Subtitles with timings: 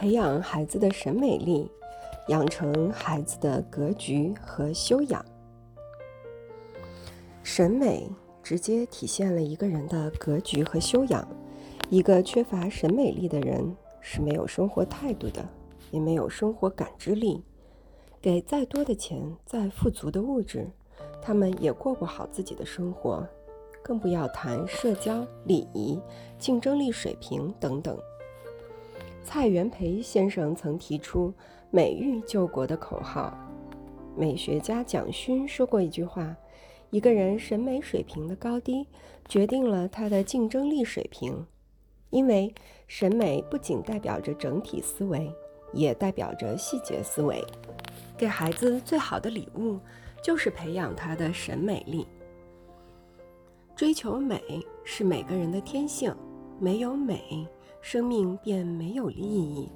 [0.00, 1.70] 培养孩子的审美力，
[2.28, 5.22] 养成孩子的格局和修养。
[7.42, 8.08] 审美
[8.42, 11.28] 直接体现了一个人的格局和修养。
[11.90, 15.46] 一个缺乏审美力的人是没有生活态度的，
[15.90, 17.44] 也没有生活感知力。
[18.22, 20.66] 给再多的钱、再富足的物质，
[21.20, 23.28] 他们也过不好自己的生活，
[23.82, 26.00] 更不要谈社交礼仪、
[26.38, 27.98] 竞争力水平等等。
[29.32, 31.32] 蔡元培先生曾提出
[31.70, 33.32] “美育救国”的口号。
[34.16, 36.36] 美学家蒋勋说过一句话
[36.90, 38.84] ：“一个人审美水平的高低，
[39.28, 41.46] 决定了他的竞争力水平。”
[42.10, 42.52] 因为
[42.88, 45.32] 审美不仅代表着整体思维，
[45.72, 47.40] 也代表着细节思维。
[48.18, 49.78] 给孩子最好的礼物，
[50.24, 52.04] 就是培养他的审美力。
[53.76, 54.42] 追求美
[54.82, 56.12] 是每个人的天性，
[56.58, 57.46] 没有美，
[57.80, 59.70] 生命便没有意义。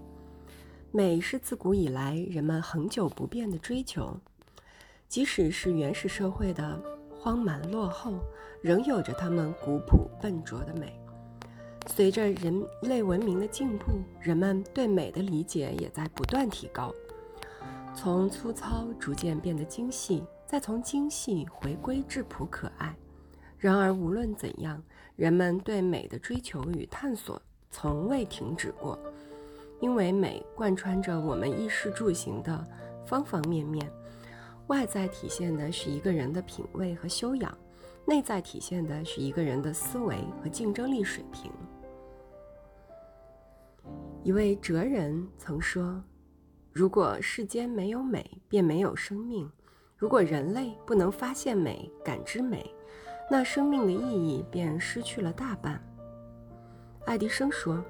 [0.90, 4.16] 美是自古以来人们恒久不变的追求，
[5.08, 8.20] 即使是原始社会的荒蛮落后，
[8.60, 10.98] 仍有着他们古朴笨拙的美。
[11.86, 16.94] 随着人类文明的进步，人们对美的理解也在不断提高，
[17.94, 22.96] 从粗糙逐渐变得精细，再从精细回归质朴可爱。
[23.58, 24.82] 然而，无论怎样，
[25.16, 27.40] 人们对美的追求与探索
[27.74, 28.96] 从未停止过，
[29.80, 32.64] 因为美贯穿着我们衣食住行的
[33.04, 33.90] 方方面面。
[34.68, 37.52] 外在体现的是一个人的品味和修养，
[38.06, 41.50] 内在体现的是一个人的思维和竞争力水平。
[44.22, 46.00] 一位哲人曾说
[46.72, 49.48] ：“如果世间没有美，便没有生命；
[49.96, 52.72] 如果人类不能发现美、感知美，
[53.28, 55.84] 那生命的意义便失去了大半。”
[57.06, 57.82] 爱迪生说：“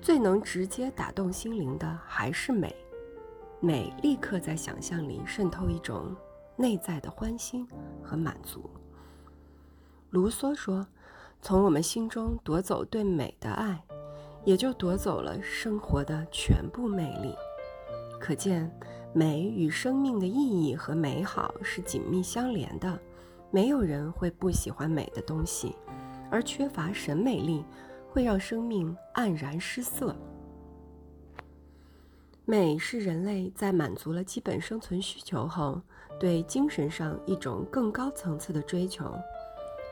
[0.00, 2.74] 最能直接打动心灵的还是美，
[3.60, 6.14] 美立刻在想象里渗透一种
[6.56, 7.66] 内在的欢欣
[8.02, 8.68] 和满足。”
[10.10, 10.86] 卢梭说
[11.42, 13.82] ：“从我们心中夺走对美的爱。”
[14.42, 17.34] 也就夺走了生活的全部魅力。
[18.18, 18.74] 可见，
[19.12, 22.98] 美与生命的意义和美好是紧密相连的。
[23.50, 25.76] 没有人会不喜欢美的东西，
[26.30, 27.62] 而缺乏审美力
[28.10, 30.14] 会让生命黯然失色。
[32.44, 35.80] 美是人类在满足了基本生存需求后，
[36.18, 39.12] 对精神上一种更高层次的追求，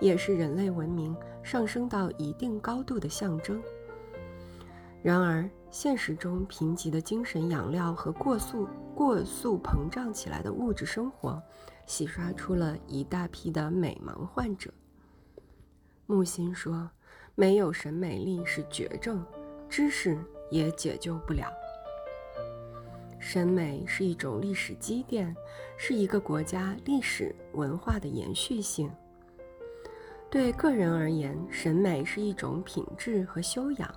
[0.00, 3.62] 也是人类文明上升到一定高度的象征。
[5.00, 11.40] 然而，现实中贫瘠的精神养料和过速、过速膨胀起来的物质生活，
[11.86, 14.72] 洗刷出了一大批的美盲患者。
[16.06, 16.90] 木心说
[17.38, 19.24] ：“没有审美力是绝症，
[19.68, 20.18] 知识
[20.50, 21.46] 也解救不了。
[23.20, 25.32] 审美是一种历史积淀，
[25.76, 28.90] 是一个国家历史文化的延续性。
[30.28, 33.88] 对个人而言，审美是一种品质和修养。”